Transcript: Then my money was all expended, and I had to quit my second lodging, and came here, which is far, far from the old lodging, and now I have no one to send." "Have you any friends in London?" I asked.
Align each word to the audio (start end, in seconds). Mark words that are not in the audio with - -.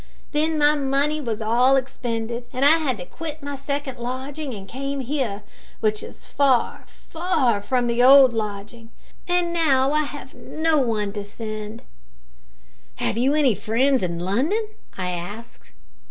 Then 0.31 0.57
my 0.57 0.73
money 0.73 1.21
was 1.21 1.43
all 1.43 1.75
expended, 1.75 2.45
and 2.51 2.65
I 2.65 2.77
had 2.79 2.97
to 2.97 3.05
quit 3.05 3.43
my 3.43 3.55
second 3.55 3.99
lodging, 3.99 4.51
and 4.51 4.67
came 4.67 5.01
here, 5.01 5.43
which 5.79 6.01
is 6.01 6.25
far, 6.25 6.87
far 7.11 7.61
from 7.61 7.85
the 7.85 8.01
old 8.01 8.33
lodging, 8.33 8.89
and 9.27 9.53
now 9.53 9.91
I 9.91 10.05
have 10.05 10.33
no 10.33 10.79
one 10.79 11.13
to 11.13 11.23
send." 11.23 11.83
"Have 12.95 13.15
you 13.15 13.35
any 13.35 13.53
friends 13.53 14.01
in 14.01 14.17
London?" 14.17 14.69
I 14.97 15.09
asked. 15.11 15.71